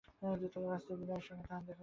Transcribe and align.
রাস্তায় 0.67 0.97
বিনয়ের 0.97 1.25
সঙ্গে 1.27 1.45
তাহার 1.47 1.63
দেখা 1.63 1.69
হইল। 1.69 1.79